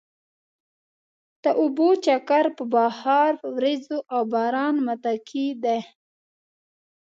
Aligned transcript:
د 1.43 1.45
اوبو 1.61 1.87
چکر 2.05 2.45
په 2.57 2.63
بخار، 2.75 3.31
ورېځو 3.55 3.97
او 4.13 4.21
باران 4.33 4.75
متکي 4.85 5.47
دی. 5.63 5.79